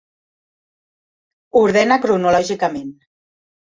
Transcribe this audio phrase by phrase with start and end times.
[1.63, 2.95] Ordenada cronològicament.